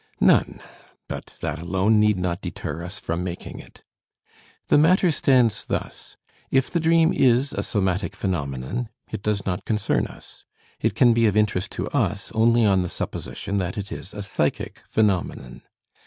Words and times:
None; 0.19 0.59
but 1.07 1.35
that 1.41 1.59
alone 1.59 1.99
need 1.99 2.17
not 2.17 2.41
deter 2.41 2.81
us 2.83 2.97
from 2.97 3.23
making 3.23 3.59
it. 3.59 3.83
The 4.67 4.79
matter 4.79 5.11
stands 5.11 5.63
thus: 5.65 6.17
If 6.49 6.71
the 6.71 6.79
dream 6.79 7.13
is 7.13 7.53
a 7.53 7.61
somatic 7.61 8.15
phenomenon, 8.15 8.89
it 9.11 9.21
does 9.21 9.45
not 9.45 9.63
concern 9.63 10.07
us. 10.07 10.43
It 10.79 10.95
can 10.95 11.13
be 11.13 11.27
of 11.27 11.37
interest 11.37 11.69
to 11.73 11.87
us 11.89 12.31
only 12.31 12.65
on 12.65 12.81
the 12.81 12.89
supposition 12.89 13.59
that 13.59 13.77
it 13.77 13.91
is 13.91 14.11
a 14.11 14.23
psychic 14.23 14.81
phenomenon. 14.89 15.61